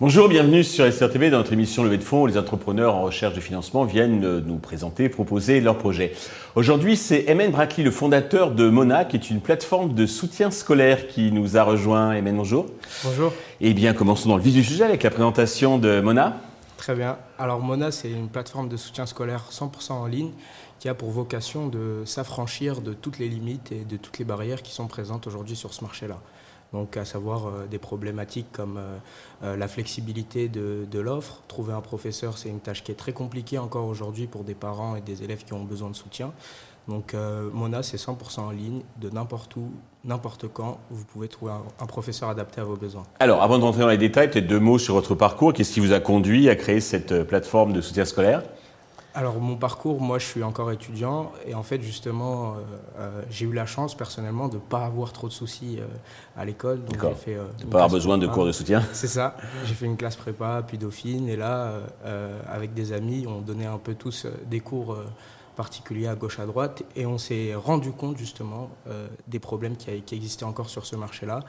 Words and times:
Bonjour, 0.00 0.28
bienvenue 0.28 0.62
sur 0.62 0.92
SRTV 0.92 1.30
dans 1.30 1.38
notre 1.38 1.54
émission 1.54 1.84
Levée 1.84 1.96
de 1.96 2.02
fonds 2.02 2.22
où 2.22 2.26
les 2.26 2.36
entrepreneurs 2.36 2.96
en 2.96 3.02
recherche 3.02 3.34
de 3.34 3.40
financement 3.40 3.84
viennent 3.84 4.40
nous 4.40 4.58
présenter, 4.58 5.08
proposer 5.08 5.62
leurs 5.62 5.78
projets. 5.78 6.12
Aujourd'hui, 6.56 6.98
c'est 6.98 7.24
Emen 7.28 7.50
Brackley, 7.50 7.84
le 7.84 7.90
fondateur 7.90 8.50
de 8.50 8.68
Mona, 8.68 9.06
qui 9.06 9.16
est 9.16 9.30
une 9.30 9.40
plateforme 9.40 9.94
de 9.94 10.04
soutien 10.04 10.50
scolaire 10.50 11.08
qui 11.08 11.32
nous 11.32 11.56
a 11.56 11.62
rejoint. 11.62 12.12
Emen, 12.12 12.36
bonjour. 12.36 12.66
Bonjour. 13.04 13.32
Eh 13.62 13.72
bien, 13.72 13.94
commençons 13.94 14.28
dans 14.28 14.36
le 14.36 14.42
vif 14.42 14.52
du 14.52 14.64
sujet 14.64 14.84
avec 14.84 15.02
la 15.02 15.10
présentation 15.10 15.78
de 15.78 16.00
Mona. 16.00 16.36
Très 16.76 16.94
bien. 16.94 17.16
Alors 17.38 17.60
Mona, 17.60 17.90
c'est 17.90 18.10
une 18.10 18.28
plateforme 18.28 18.68
de 18.68 18.76
soutien 18.76 19.06
scolaire 19.06 19.44
100% 19.50 19.92
en 19.92 20.06
ligne 20.06 20.32
qui 20.84 20.90
a 20.90 20.94
pour 20.94 21.10
vocation 21.10 21.68
de 21.68 22.02
s'affranchir 22.04 22.82
de 22.82 22.92
toutes 22.92 23.18
les 23.18 23.30
limites 23.30 23.72
et 23.72 23.86
de 23.86 23.96
toutes 23.96 24.18
les 24.18 24.24
barrières 24.26 24.60
qui 24.60 24.70
sont 24.70 24.86
présentes 24.86 25.26
aujourd'hui 25.26 25.56
sur 25.56 25.72
ce 25.72 25.82
marché-là 25.82 26.20
donc 26.74 26.98
à 26.98 27.06
savoir 27.06 27.46
euh, 27.46 27.66
des 27.70 27.78
problématiques 27.78 28.52
comme 28.52 28.76
euh, 28.76 28.98
euh, 29.44 29.56
la 29.56 29.66
flexibilité 29.66 30.48
de, 30.48 30.98
l'offre. 30.98 31.40
Trouver 31.48 31.72
un 31.72 31.80
professeur, 31.80 32.36
c'est 32.36 32.50
une 32.50 32.60
tâche 32.60 32.84
qui 32.84 32.92
est 32.92 32.96
très 32.96 33.14
compliquée 33.14 33.56
encore 33.56 33.86
aujourd'hui 33.86 34.26
pour 34.26 34.44
des 34.44 34.54
parents 34.54 34.94
et 34.94 35.00
des 35.00 35.22
élèves 35.22 35.44
qui 35.44 35.54
ont 35.54 35.64
besoin 35.64 35.88
de 35.88 35.96
soutien. 35.96 36.32
Donc 36.86 37.14
Mona, 37.14 37.82
c'est 37.82 37.96
100% 37.96 38.40
en 38.40 38.50
ligne, 38.50 38.82
de 39.00 39.08
n'importe 39.08 39.56
où, 39.56 39.70
n'importe 40.04 40.48
quand, 40.48 40.78
vous 40.90 41.04
pouvez 41.06 41.28
trouver 41.28 41.52
un, 41.80 41.86
professeur 41.86 42.28
adapté 42.28 42.60
à 42.60 42.64
vos 42.64 42.76
besoins. 42.76 43.04
Alors, 43.20 43.42
avant 43.42 43.58
de 43.58 43.64
rentrer 43.64 43.80
dans 43.80 43.88
les 43.88 43.96
détails, 43.96 44.30
peut-être 44.30 44.46
deux 44.46 44.60
mots 44.60 44.78
sur 44.78 44.92
votre 44.92 45.14
parcours. 45.14 45.54
Qu'est-ce 45.54 45.72
qui 45.72 45.80
vous 45.80 45.94
a 45.94 46.00
conduit 46.00 46.50
à 46.50 46.56
créer 46.56 46.80
cette 46.80 47.22
plateforme 47.22 47.72
de 47.72 47.80
soutien 47.80 48.04
scolaire? 48.04 48.42
Alors 49.14 49.40
mon 49.40 49.56
parcours, 49.56 50.00
moi 50.00 50.18
je 50.18 50.26
suis 50.26 50.42
encore 50.42 50.72
étudiant 50.72 51.32
et 51.46 51.54
en 51.54 51.62
fait 51.62 51.80
justement 51.80 52.54
euh, 52.54 52.56
euh, 52.98 53.22
j'ai 53.30 53.46
eu 53.46 53.52
la 53.52 53.64
chance 53.64 53.94
personnellement 53.94 54.48
de 54.48 54.56
ne 54.56 54.60
pas 54.60 54.84
avoir 54.84 55.12
trop 55.12 55.28
de 55.28 55.32
soucis 55.32 55.78
euh, 55.78 55.86
à 56.36 56.44
l'école. 56.44 56.84
Donc 56.84 57.00
j'ai 57.00 57.14
fait... 57.14 57.38
de 57.60 57.66
pas 57.66 57.78
avoir 57.78 57.90
besoin 57.90 58.18
de 58.18 58.26
cours 58.26 58.44
de 58.44 58.52
soutien 58.52 58.82
C'est 58.92 59.06
ça. 59.06 59.36
J'ai 59.66 59.74
fait 59.74 59.86
une 59.86 59.96
classe 59.96 60.16
prépa 60.16 60.64
puis 60.66 60.78
Dauphine 60.78 61.28
et 61.28 61.36
là 61.36 61.74
avec 62.48 62.74
des 62.74 62.92
amis 62.92 63.26
on 63.28 63.40
donnait 63.40 63.66
un 63.66 63.78
peu 63.78 63.94
tous 63.94 64.26
des 64.46 64.60
cours 64.60 64.96
particulier 65.54 66.06
à 66.06 66.14
gauche 66.14 66.38
à 66.38 66.46
droite 66.46 66.82
et 66.96 67.06
on 67.06 67.18
s'est 67.18 67.54
rendu 67.54 67.92
compte 67.92 68.18
justement 68.18 68.70
euh, 68.88 69.06
des 69.28 69.38
problèmes 69.38 69.76
qui, 69.76 69.90
existaient 69.90 70.44
encore 70.44 70.68
sur 70.68 70.86
ce 70.86 70.96
marché-là 70.96 71.40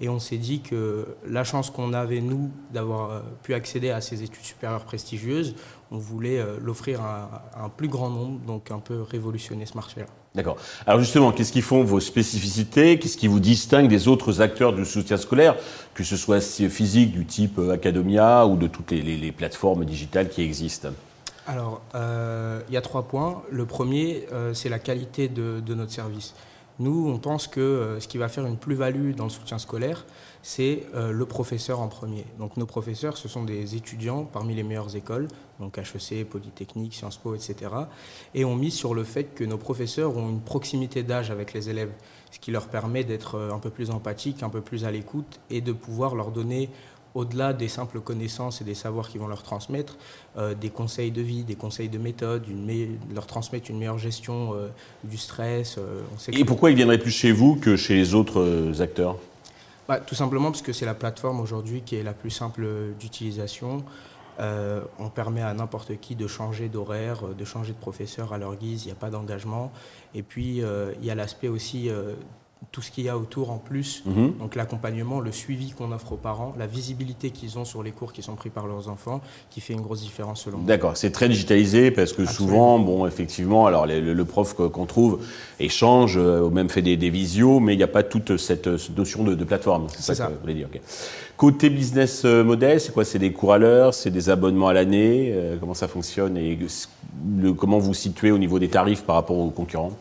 et 0.00 0.08
on 0.08 0.18
s'est 0.18 0.38
dit 0.38 0.60
que 0.60 1.06
la 1.26 1.44
chance 1.44 1.70
qu'on 1.70 1.92
avait 1.92 2.20
nous 2.20 2.50
d'avoir 2.72 3.10
euh, 3.10 3.20
pu 3.42 3.54
accéder 3.54 3.90
à 3.90 4.00
ces 4.00 4.22
études 4.22 4.44
supérieures 4.44 4.84
prestigieuses, 4.84 5.54
on 5.90 5.98
voulait 5.98 6.38
euh, 6.38 6.56
l'offrir 6.60 7.00
à, 7.02 7.44
un 7.56 7.68
plus 7.68 7.88
grand 7.88 8.10
nombre, 8.10 8.40
donc 8.46 8.70
un 8.70 8.78
peu 8.78 9.02
révolutionner 9.02 9.66
ce 9.66 9.74
marché-là. 9.74 10.06
D'accord. 10.34 10.56
Alors 10.86 11.00
justement, 11.00 11.32
qu'est-ce 11.32 11.52
qui 11.52 11.62
font 11.62 11.82
vos 11.82 12.00
spécificités? 12.00 12.98
Qu'est-ce 12.98 13.16
qui 13.16 13.26
vous 13.26 13.40
distingue 13.40 13.88
des 13.88 14.08
autres 14.08 14.40
acteurs 14.40 14.72
du 14.72 14.84
soutien 14.84 15.16
scolaire, 15.16 15.56
que 15.94 16.04
ce 16.04 16.16
soit 16.16 16.40
physique 16.40 17.10
du 17.12 17.26
type 17.26 17.58
Academia 17.58 18.46
ou 18.46 18.56
de 18.56 18.68
toutes 18.68 18.92
les 18.92 19.32
plateformes 19.32 19.84
digitales 19.84 20.28
qui 20.28 20.42
existent? 20.42 20.90
Alors, 21.46 21.82
euh, 21.94 22.60
il 22.68 22.74
y 22.74 22.76
a 22.76 22.80
trois 22.80 23.04
points. 23.04 23.42
Le 23.50 23.66
premier, 23.66 24.26
euh, 24.32 24.54
c'est 24.54 24.68
la 24.68 24.78
qualité 24.78 25.28
de, 25.28 25.74
notre 25.74 25.92
service. 25.92 26.34
Nous, 26.78 27.08
on 27.08 27.18
pense 27.18 27.46
que 27.46 27.60
euh, 27.60 28.00
ce 28.00 28.08
qui 28.08 28.18
va 28.18 28.28
faire 28.28 28.46
une 28.46 28.56
plus-value 28.56 29.14
dans 29.14 29.24
le 29.24 29.30
soutien 29.30 29.58
scolaire, 29.58 30.06
c'est 30.42 30.86
le 30.94 31.26
professeur 31.26 31.80
en 31.80 31.88
premier. 31.88 32.24
Donc 32.38 32.56
nos 32.56 32.64
professeurs, 32.64 33.18
ce 33.18 33.28
sont 33.28 33.44
des 33.44 33.74
étudiants 33.74 34.24
parmi 34.24 34.54
les 34.54 34.62
meilleures 34.62 34.96
écoles, 34.96 35.28
donc 35.58 35.76
HEC, 35.76 36.26
Polytechnique, 36.26 36.94
Sciences 36.94 37.18
Po, 37.18 37.34
etc. 37.34 37.56
Et 38.34 38.46
on 38.46 38.56
mise 38.56 38.72
sur 38.72 38.94
le 38.94 39.04
fait 39.04 39.34
que 39.34 39.44
nos 39.44 39.58
professeurs 39.58 40.16
ont 40.16 40.30
une 40.30 40.40
proximité 40.40 41.02
d'âge 41.02 41.30
avec 41.30 41.52
les 41.52 41.68
élèves, 41.68 41.92
ce 42.30 42.38
qui 42.38 42.52
leur 42.52 42.68
permet 42.68 43.04
d'être 43.04 43.38
un 43.52 43.58
peu 43.58 43.68
plus 43.68 43.90
empathiques, 43.90 44.42
un 44.42 44.48
peu 44.48 44.62
plus 44.62 44.86
à 44.86 44.90
l'écoute 44.90 45.40
et 45.50 45.60
de 45.60 45.72
pouvoir 45.72 46.14
leur 46.14 46.30
donner 46.30 46.70
au-delà 47.14 47.52
des 47.52 47.68
simples 47.68 48.00
connaissances 48.00 48.60
et 48.60 48.64
des 48.64 48.74
savoirs 48.74 49.08
qu'ils 49.08 49.20
vont 49.20 49.28
leur 49.28 49.42
transmettre, 49.42 49.96
euh, 50.36 50.54
des 50.54 50.70
conseils 50.70 51.10
de 51.10 51.22
vie, 51.22 51.42
des 51.42 51.56
conseils 51.56 51.88
de 51.88 51.98
méthode, 51.98 52.44
leur 53.12 53.26
transmettre 53.26 53.70
une 53.70 53.78
meilleure 53.78 53.98
gestion 53.98 54.54
euh, 54.54 54.68
du 55.04 55.16
stress. 55.16 55.76
Euh, 55.78 56.02
et 56.32 56.44
pourquoi 56.44 56.70
ils 56.70 56.76
viendraient 56.76 56.98
plus 56.98 57.10
chez 57.10 57.32
vous 57.32 57.56
que 57.56 57.76
chez 57.76 57.94
les 57.94 58.14
autres 58.14 58.80
acteurs? 58.80 59.16
Bah, 59.88 59.98
Tout 59.98 60.14
simplement 60.14 60.50
parce 60.50 60.62
que 60.62 60.72
c'est 60.72 60.86
la 60.86 60.94
plateforme 60.94 61.40
aujourd'hui 61.40 61.82
qui 61.84 61.96
est 61.96 62.02
la 62.02 62.12
plus 62.12 62.30
simple 62.30 62.66
d'utilisation. 62.98 63.84
on 64.98 65.10
permet 65.10 65.42
à 65.42 65.52
n'importe 65.52 65.98
qui 66.00 66.14
de 66.14 66.26
changer 66.26 66.68
d'horaire, 66.68 67.22
de 67.36 67.44
changer 67.44 67.72
de 67.72 67.78
professeur 67.78 68.32
à 68.32 68.38
leur 68.38 68.56
guise, 68.56 68.84
il 68.84 68.86
n'y 68.86 68.92
a 68.92 68.96
pas 68.96 69.10
d'engagement. 69.10 69.72
Et 70.14 70.22
puis, 70.22 70.62
il 71.00 71.04
y 71.04 71.10
a 71.10 71.14
l'aspect 71.14 71.48
aussi 71.48 71.90
tout 72.72 72.82
ce 72.82 72.92
qu'il 72.92 73.04
y 73.04 73.08
a 73.08 73.18
autour 73.18 73.50
en 73.50 73.58
plus, 73.58 74.04
mhm. 74.06 74.34
donc 74.38 74.54
l'accompagnement, 74.54 75.18
le 75.18 75.32
suivi 75.32 75.72
qu'on 75.72 75.90
offre 75.90 76.12
aux 76.12 76.16
parents, 76.16 76.52
la 76.56 76.68
visibilité 76.68 77.30
qu'ils 77.30 77.58
ont 77.58 77.64
sur 77.64 77.82
les 77.82 77.90
cours 77.90 78.12
qui 78.12 78.22
sont 78.22 78.36
pris 78.36 78.50
par 78.50 78.68
leurs 78.68 78.88
enfants, 78.88 79.20
qui 79.50 79.60
fait 79.60 79.72
une 79.72 79.80
grosse 79.80 80.02
différence 80.02 80.42
selon 80.42 80.58
moi. 80.58 80.66
D'accord, 80.68 80.96
c'est 80.96 81.10
très 81.10 81.28
digitalisé 81.28 81.90
parce 81.90 82.12
que 82.12 82.24
souvent, 82.26 82.78
bon, 82.78 83.06
effectivement, 83.06 83.66
alors 83.66 83.86
le, 83.86 84.24
prof 84.24 84.54
qu'on 84.54 84.86
trouve 84.86 85.26
échange, 85.58 86.16
euh, 86.16 86.42
ou 86.42 86.50
même 86.50 86.68
fait 86.68 86.82
des, 86.82 87.10
visios, 87.10 87.58
mais 87.58 87.74
il 87.74 87.76
n'y 87.76 87.82
a 87.82 87.88
pas 87.88 88.04
toute 88.04 88.36
cette, 88.36 88.68
notion 88.96 89.24
de, 89.24 89.44
plateforme. 89.44 89.88
C'est 89.88 90.14
ça, 90.14 90.26
que 90.26 90.32
vous 90.32 90.40
voulez 90.40 90.54
dire. 90.54 90.68
Côté 91.36 91.70
business 91.70 92.22
euh, 92.24 92.44
model, 92.44 92.80
c'est 92.80 92.92
quoi? 92.92 93.04
C'est 93.04 93.18
des 93.18 93.32
cours 93.32 93.52
à 93.52 93.58
l'heure, 93.58 93.94
c'est 93.94 94.10
des 94.10 94.30
abonnements 94.30 94.68
à 94.68 94.74
l'année 94.74 95.32
euh, 95.34 95.56
Comment 95.58 95.74
ça 95.74 95.88
fonctionne 95.88 96.36
et 96.36 96.58
comment 97.56 97.78
vous 97.78 97.94
situez 97.94 98.30
au 98.30 98.38
niveau 98.38 98.60
des 98.60 98.68
tarifs 98.68 99.02
par 99.02 99.16
rapport 99.16 99.38
aux 99.38 99.50
concurrents? 99.50 99.92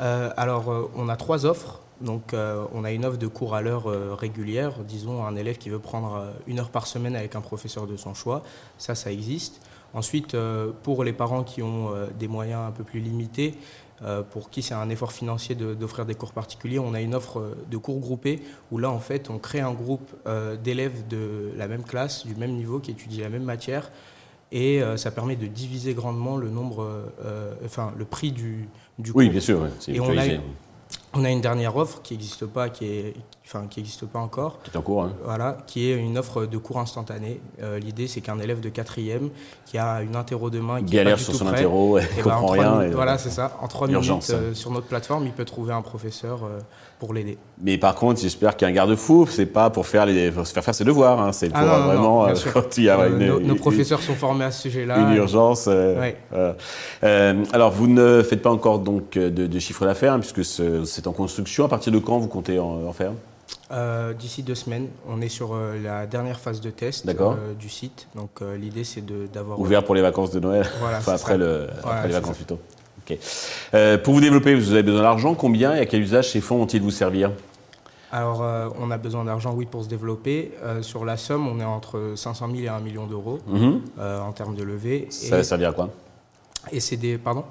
Alors, 0.00 0.90
on 0.96 1.08
a 1.08 1.16
trois 1.16 1.46
offres. 1.46 1.80
Donc 2.04 2.34
euh, 2.34 2.64
on 2.72 2.84
a 2.84 2.92
une 2.92 3.04
offre 3.04 3.18
de 3.18 3.26
cours 3.26 3.54
à 3.54 3.62
l'heure 3.62 3.88
euh, 3.88 4.14
régulière, 4.14 4.80
disons 4.86 5.24
un 5.24 5.34
élève 5.36 5.56
qui 5.56 5.70
veut 5.70 5.78
prendre 5.78 6.14
euh, 6.14 6.30
une 6.46 6.60
heure 6.60 6.68
par 6.68 6.86
semaine 6.86 7.16
avec 7.16 7.34
un 7.34 7.40
professeur 7.40 7.86
de 7.86 7.96
son 7.96 8.14
choix, 8.14 8.42
ça 8.78 8.94
ça 8.94 9.10
existe. 9.10 9.60
Ensuite, 9.94 10.36
pour 10.82 11.04
les 11.04 11.12
parents 11.12 11.44
qui 11.44 11.62
ont 11.62 11.92
des 12.18 12.26
moyens 12.26 12.62
un 12.66 12.72
peu 12.72 12.82
plus 12.82 12.98
limités, 12.98 13.54
pour 14.32 14.50
qui 14.50 14.60
c'est 14.60 14.74
un 14.74 14.90
effort 14.90 15.12
financier 15.12 15.54
d'offrir 15.54 16.04
des 16.04 16.16
cours 16.16 16.32
particuliers, 16.32 16.80
on 16.80 16.94
a 16.94 17.00
une 17.00 17.14
offre 17.14 17.54
de 17.70 17.76
cours 17.76 18.00
groupés 18.00 18.42
où 18.72 18.78
là 18.78 18.90
en 18.90 18.98
fait 18.98 19.30
on 19.30 19.38
crée 19.38 19.60
un 19.60 19.72
groupe 19.72 20.10
d'élèves 20.64 21.06
de 21.06 21.52
la 21.56 21.68
même 21.68 21.84
classe, 21.84 22.26
du 22.26 22.34
même 22.34 22.56
niveau, 22.56 22.80
qui 22.80 22.90
étudient 22.90 23.22
la 23.22 23.30
même 23.30 23.44
matière 23.44 23.92
et 24.50 24.82
ça 24.96 25.12
permet 25.12 25.36
de 25.36 25.46
diviser 25.46 25.94
grandement 25.94 26.38
le 26.38 26.50
nombre, 26.50 27.04
enfin 27.64 27.94
le 27.96 28.04
prix 28.04 28.32
du, 28.32 28.68
du 28.98 29.12
cours. 29.12 29.20
Oui, 29.20 29.28
bien 29.28 29.40
sûr. 29.40 29.64
Et 29.86 30.00
on 30.00 30.18
a, 30.18 30.24
on 31.16 31.24
a 31.24 31.30
une 31.30 31.40
dernière 31.40 31.76
offre 31.76 32.00
qui 32.02 32.14
n'existe 32.14 32.46
pas, 32.46 32.68
qui 32.68 32.86
est, 32.86 33.14
enfin, 33.46 33.66
qui 33.68 33.80
n'existe 33.80 34.06
pas 34.06 34.18
encore. 34.18 34.58
Qui 34.64 34.70
est 34.70 34.76
en 34.76 34.82
cours. 34.82 35.04
Hein. 35.04 35.12
Voilà, 35.24 35.58
qui 35.66 35.90
est 35.90 35.96
une 35.96 36.18
offre 36.18 36.46
de 36.46 36.58
cours 36.58 36.78
instantané. 36.78 37.40
Euh, 37.62 37.78
l'idée, 37.78 38.08
c'est 38.08 38.20
qu'un 38.20 38.38
élève 38.38 38.60
de 38.60 38.68
quatrième 38.68 39.30
qui 39.66 39.78
a 39.78 40.02
une 40.02 40.16
interro 40.16 40.50
demain, 40.50 40.82
qui 40.82 40.92
galère 40.92 41.18
sur 41.18 41.34
son 41.34 41.46
interro, 41.46 41.98
il 41.98 42.04
eh 42.10 42.16
ben, 42.16 42.22
comprend 42.22 42.46
rien. 42.46 42.90
voilà, 42.90 43.18
c'est 43.18 43.30
ça. 43.30 43.56
En 43.60 43.68
trois 43.68 43.86
minutes 43.86 44.30
euh, 44.30 44.54
sur 44.54 44.70
notre 44.70 44.86
plateforme, 44.86 45.26
il 45.26 45.32
peut 45.32 45.44
trouver 45.44 45.72
un 45.72 45.82
professeur 45.82 46.44
euh, 46.44 46.58
pour 46.98 47.14
l'aider. 47.14 47.38
Mais 47.62 47.78
par 47.78 47.94
contre, 47.94 48.20
j'espère 48.20 48.56
qu'il 48.56 48.66
y 48.66 48.68
a 48.68 48.72
un 48.72 48.74
garde-fou. 48.74 49.26
C'est 49.28 49.46
pas 49.46 49.70
pour 49.70 49.86
faire 49.86 50.06
les, 50.06 50.30
faire 50.30 50.64
faire 50.64 50.74
ses 50.74 50.84
devoirs. 50.84 51.20
Hein. 51.20 51.32
C'est 51.32 51.50
ah 51.54 51.60
pour 51.60 51.68
vraiment 51.86 52.26
quand 52.52 52.76
il 52.78 52.84
y 52.84 52.90
a 52.90 53.06
une, 53.06 53.38
nos, 53.38 53.54
professeurs 53.54 54.00
sont 54.00 54.14
formés 54.14 54.46
à 54.46 54.50
ce 54.50 54.62
sujet-là. 54.62 54.98
Une 54.98 55.16
urgence. 55.16 55.68
alors, 57.02 57.70
vous 57.72 57.86
ne 57.86 58.22
faites 58.22 58.42
pas 58.42 58.50
encore 58.50 58.80
donc 58.80 59.12
de, 59.12 59.28
de 59.28 59.58
chiffre 59.58 59.84
d'affaires 59.84 60.14
hein, 60.14 60.20
puisque 60.20 60.44
c'est 61.04 61.10
en 61.10 61.12
construction. 61.12 61.66
À 61.66 61.68
partir 61.68 61.92
de 61.92 61.98
quand 61.98 62.18
vous 62.18 62.28
comptez 62.28 62.58
en, 62.58 62.92
faire? 62.92 63.12
Euh, 63.70 64.14
D'ici 64.14 64.42
deux 64.42 64.54
semaines, 64.54 64.88
on 65.06 65.20
est 65.20 65.28
sur 65.28 65.54
euh, 65.54 65.78
la 65.82 66.06
dernière 66.06 66.40
phase 66.40 66.60
de 66.60 66.70
test 66.70 67.06
euh, 67.06 67.54
du 67.58 67.68
site. 67.68 68.08
Donc 68.14 68.40
l'idée 68.58 68.84
c'est 68.84 69.04
d'avoir 69.30 69.60
ouvert 69.60 69.84
pour 69.84 69.94
les 69.94 70.00
vacances 70.00 70.30
de 70.30 70.40
Noël. 70.40 70.66
Voilà, 70.80 70.98
enfin, 70.98 71.14
après, 71.14 71.36
le, 71.36 71.68
après 71.82 72.08
les 72.08 72.14
vacances 72.14 72.36
plutôt. 72.36 72.58
pour 74.02 74.14
vous 74.14 74.20
développer, 74.20 74.54
vous 74.54 74.72
avez 74.72 74.82
besoin 74.82 75.02
d'argent. 75.02 75.34
Combien 75.34 75.74
et 75.74 75.80
à 75.80 75.86
quel 75.86 76.00
usage 76.00 76.30
ces 76.30 76.40
fonds 76.40 76.58
vont-ils 76.58 76.82
vous 76.82 76.90
servir? 76.90 77.30
Alors, 78.10 78.44
on 78.80 78.92
a 78.92 78.96
besoin 78.96 79.24
d'argent, 79.24 79.52
oui, 79.54 79.66
pour 79.66 79.82
se 79.82 79.88
développer. 79.88 80.52
sur 80.82 81.04
la 81.04 81.16
somme, 81.16 81.48
on 81.48 81.58
est 81.58 81.64
entre 81.64 82.12
500 82.14 82.46
000 82.52 82.62
et 82.62 82.68
1 82.68 82.78
million 82.78 83.06
d'euros 83.06 83.40
mhm. 83.48 83.80
en 83.98 84.32
termes 84.32 84.54
de 84.54 84.62
levée. 84.62 85.08
Ça 85.10 85.36
va 85.36 85.42
servir 85.42 85.70
à 85.70 85.72
quoi? 85.72 85.90
Et 86.70 86.78
c'est 86.78 86.96
des, 86.96 87.18
pardon? 87.18 87.44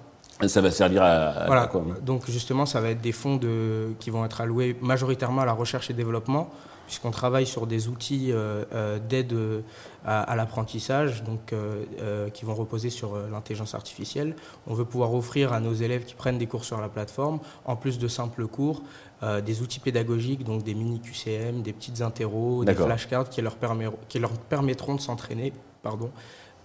Ça 0.48 0.62
va 0.62 0.72
servir 0.72 1.04
à, 1.04 1.46
voilà. 1.46 1.68
quoi 1.68 1.84
Donc 2.02 2.30
justement, 2.30 2.66
ça 2.66 2.82
va 2.82 2.90
être 2.90 3.02
des 3.02 3.12
fonds 3.12 3.38
de, 3.38 3.94
qui 4.00 4.10
vont 4.10 4.26
être 4.26 4.42
alloués 4.42 4.76
majoritairement 4.82 5.42
à 5.42 5.46
la 5.46 5.54
recherche 5.54 5.90
et 5.90 5.94
développement, 5.94 6.50
puisqu'on 6.86 7.12
travaille 7.12 7.46
sur 7.46 7.66
des 7.68 7.88
outils 7.88 8.32
euh, 8.32 8.66
euh, 8.74 9.00
d'aide 9.00 9.36
à, 10.06 10.36
l'apprentissage, 10.36 11.24
donc 11.24 11.54
euh, 11.54 12.30
qui 12.30 12.46
vont 12.46 12.56
reposer 12.56 12.90
sur 12.90 13.18
l'intelligence 13.32 13.74
artificielle. 13.74 14.36
On 14.68 14.74
veut 14.74 14.86
pouvoir 14.86 15.14
offrir 15.14 15.54
à 15.54 15.60
nos 15.60 15.74
élèves 15.74 16.04
qui 16.04 16.14
prennent 16.14 16.38
des 16.38 16.48
cours 16.48 16.66
sur 16.66 16.82
la 16.82 16.90
plateforme, 16.90 17.40
en 17.66 17.76
plus 17.76 18.00
de 18.00 18.08
simples 18.08 18.48
cours, 18.48 18.84
des 19.46 19.62
outils 19.62 19.80
pédagogiques, 19.80 20.44
donc 20.44 20.64
des 20.64 20.74
mini 20.74 21.00
QCM, 21.00 21.62
des 21.62 21.72
petites 21.72 22.02
interros, 22.02 22.66
des 22.66 22.74
flashcards 22.74 23.30
qui 23.30 23.42
leur, 23.42 23.56
qui 24.10 24.20
leur 24.20 24.32
permettront 24.32 24.96
de 24.96 25.00
s'entraîner, 25.00 25.54
pardon, 25.82 26.12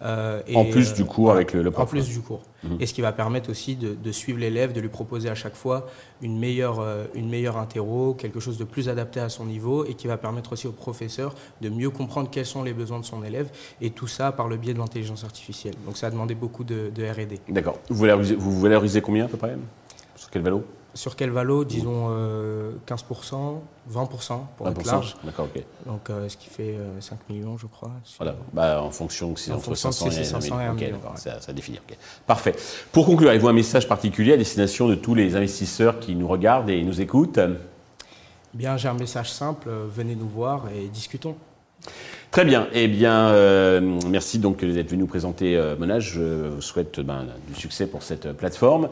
Euh, 0.02 0.42
en 0.54 0.64
plus 0.64 0.94
du 0.94 1.04
cours 1.04 1.32
avec 1.32 1.52
le, 1.52 1.62
le 1.62 1.70
prof. 1.70 1.84
En 1.84 1.86
plus 1.86 2.08
du 2.08 2.20
cours. 2.20 2.42
Mhm. 2.62 2.76
Et 2.80 2.86
ce 2.86 2.94
qui 2.94 3.00
va 3.00 3.12
permettre 3.12 3.50
aussi 3.50 3.76
de, 3.76 4.12
suivre 4.12 4.38
l'élève, 4.38 4.72
de 4.72 4.80
lui 4.80 4.88
proposer 4.88 5.28
à 5.28 5.34
chaque 5.34 5.54
fois 5.54 5.86
une 6.22 6.38
meilleure, 6.38 6.84
une 7.14 7.28
meilleure 7.28 7.56
interro, 7.56 8.14
quelque 8.14 8.40
chose 8.40 8.58
de 8.58 8.64
plus 8.64 8.88
adapté 8.88 9.20
à 9.20 9.28
son 9.28 9.44
niveau 9.44 9.84
et 9.84 9.94
qui 9.94 10.06
va 10.06 10.16
permettre 10.16 10.52
aussi 10.52 10.66
au 10.66 10.72
professeur 10.72 11.34
de 11.60 11.68
mieux 11.68 11.90
comprendre 11.90 12.28
quels 12.30 12.46
sont 12.46 12.62
les 12.62 12.72
besoins 12.72 13.00
de 13.00 13.04
son 13.04 13.22
élève 13.22 13.48
et 13.80 13.90
tout 13.90 14.06
ça 14.08 14.32
par 14.32 14.48
le 14.48 14.56
biais 14.56 14.74
de 14.74 14.78
l'intelligence 14.78 15.24
artificielle. 15.24 15.74
Donc 15.86 15.96
ça 15.96 16.08
a 16.08 16.10
demandé 16.10 16.34
beaucoup 16.34 16.64
de, 16.64 16.90
RD. 16.98 17.38
D'accord. 17.48 17.78
Vous 17.88 18.02
valorisez, 18.02 18.34
vous 18.34 18.60
valorisez 18.60 19.00
combien 19.00 19.26
à 19.26 19.28
peu 19.28 19.36
près? 19.36 19.56
Sur 20.16 20.30
quel 20.30 20.42
valo 20.42 20.64
sur 20.94 21.16
quel 21.16 21.30
valo 21.30 21.64
Disons 21.64 22.10
15%, 22.86 23.60
20% 23.92 24.40
pour 24.56 24.68
être 24.68 24.86
large. 24.86 25.16
D'accord, 25.24 25.46
ok. 25.54 25.62
Donc 25.86 26.10
euh, 26.10 26.28
ce 26.28 26.36
qui 26.36 26.48
fait 26.48 26.76
5 27.00 27.14
euh, 27.14 27.32
millions, 27.32 27.56
je 27.56 27.66
crois. 27.66 27.90
Voilà, 28.18 28.36
bah, 28.52 28.82
en 28.82 28.90
fonction 28.90 29.32
que 29.32 29.40
c'est 29.40 29.52
entre 29.52 29.74
500 29.74 30.10
et, 30.10 30.24
500 30.24 30.60
et 30.60 30.64
1 30.64 30.72
million. 30.74 31.00
ça, 31.14 31.40
ça, 31.40 31.52
définit. 31.52 31.78
Parfait. 32.26 32.54
Pour 32.92 33.06
conclure, 33.06 33.30
avez-vous 33.30 33.48
un 33.48 33.52
message 33.52 33.88
particulier 33.88 34.32
à 34.32 34.36
destination 34.36 34.88
de 34.88 34.94
tous 34.94 35.14
les 35.14 35.36
investisseurs 35.36 36.00
qui 36.00 36.14
nous 36.14 36.28
regardent 36.28 36.70
et 36.70 36.82
nous 36.82 37.00
écoutent? 37.00 37.40
Bien, 38.54 38.76
j'ai 38.76 38.88
un 38.88 38.94
message 38.94 39.30
simple. 39.30 39.70
Venez 39.94 40.14
nous 40.14 40.28
voir 40.28 40.64
et 40.74 40.88
discutons. 40.88 41.36
Très 42.30 42.44
bien. 42.44 42.68
Eh 42.72 42.88
bien, 42.88 43.28
euh, 43.28 43.80
merci 44.08 44.38
donc 44.38 44.64
d'être 44.64 44.90
venu 44.90 45.00
nous 45.00 45.06
présenter 45.06 45.56
euh, 45.56 45.76
Monage. 45.76 46.12
Je 46.14 46.48
vous 46.48 46.60
souhaite 46.60 47.00
ben, 47.00 47.26
du 47.48 47.54
succès 47.58 47.86
pour 47.86 48.02
cette 48.02 48.32
plateforme. 48.32 48.88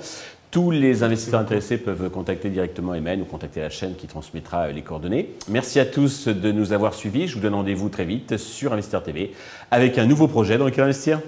Tous 0.51 0.71
les 0.71 1.03
investisseurs 1.03 1.41
intéressés 1.41 1.77
peuvent 1.77 2.09
contacter 2.09 2.49
directement 2.49 2.95
Emmanuel 2.95 3.23
ou 3.23 3.25
contacter 3.27 3.61
la 3.61 3.69
chaîne 3.69 3.95
qui 3.95 4.07
transmettra 4.07 4.69
les 4.69 4.81
coordonnées. 4.81 5.35
Merci 5.49 5.81
à 5.81 5.85
tous 5.85 6.29
de 6.29 6.51
nous 6.51 6.73
avoir 6.73 6.95
suivis. 6.95 7.29
Je 7.29 7.35
vous 7.35 7.41
donne 7.41 7.55
rendez-vous 7.55 7.91
très 7.91 8.07
vite 8.07 8.39
sur 8.39 8.73
Investir 8.73 9.03
TV 9.03 9.33
avec 9.71 9.99
un 9.99 10.07
nouveau 10.07 10.29
projet 10.29 10.57
dans 10.57 10.65
lequel 10.65 10.85
investir. 10.85 11.21